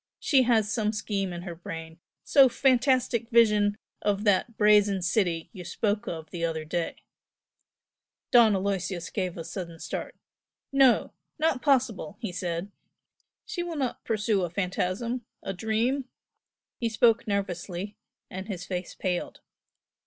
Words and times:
She 0.19 0.41
has 0.49 0.67
some 0.67 0.91
scheme 0.93 1.31
in 1.31 1.43
her 1.43 1.53
brain, 1.53 1.99
so 2.23 2.49
fantastic 2.49 3.29
vision 3.29 3.77
of 4.01 4.23
that 4.23 4.57
Brazen 4.57 5.03
City 5.03 5.51
you 5.53 5.63
spoke 5.63 6.07
of 6.07 6.31
the 6.31 6.43
other 6.43 6.65
day" 6.65 6.95
Don 8.31 8.55
Aloysius 8.55 9.11
gave 9.11 9.37
a 9.37 9.43
sudden 9.43 9.77
start. 9.77 10.15
"No! 10.71 11.13
not 11.37 11.61
possible!" 11.61 12.17
he 12.19 12.31
said 12.31 12.71
"She 13.45 13.61
will 13.61 13.75
not 13.75 14.03
pursue 14.03 14.41
a 14.41 14.49
phantasm, 14.49 15.23
a 15.43 15.53
dream!" 15.53 16.05
He 16.79 16.89
spoke 16.89 17.27
nervously, 17.27 17.95
and 18.27 18.47
his 18.47 18.65
face 18.65 18.95
paled. 18.95 19.41